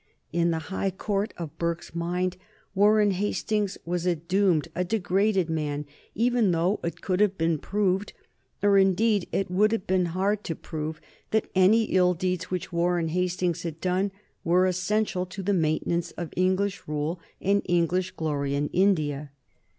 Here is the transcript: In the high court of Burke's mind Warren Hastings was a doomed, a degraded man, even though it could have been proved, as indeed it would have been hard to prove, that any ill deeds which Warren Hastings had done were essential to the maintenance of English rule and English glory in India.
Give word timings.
In 0.33 0.49
the 0.49 0.57
high 0.73 0.89
court 0.89 1.31
of 1.37 1.55
Burke's 1.59 1.93
mind 1.93 2.35
Warren 2.73 3.11
Hastings 3.11 3.77
was 3.85 4.07
a 4.07 4.15
doomed, 4.15 4.67
a 4.73 4.83
degraded 4.83 5.47
man, 5.47 5.85
even 6.15 6.49
though 6.53 6.79
it 6.83 7.01
could 7.01 7.19
have 7.19 7.37
been 7.37 7.59
proved, 7.59 8.11
as 8.63 8.73
indeed 8.81 9.27
it 9.31 9.51
would 9.51 9.71
have 9.71 9.85
been 9.85 10.07
hard 10.17 10.43
to 10.45 10.55
prove, 10.55 10.99
that 11.29 11.51
any 11.53 11.83
ill 11.83 12.15
deeds 12.15 12.49
which 12.49 12.73
Warren 12.73 13.09
Hastings 13.09 13.61
had 13.61 13.79
done 13.79 14.11
were 14.43 14.65
essential 14.65 15.27
to 15.27 15.43
the 15.43 15.53
maintenance 15.53 16.09
of 16.17 16.33
English 16.35 16.81
rule 16.87 17.19
and 17.39 17.61
English 17.67 18.09
glory 18.09 18.55
in 18.55 18.69
India. 18.69 19.29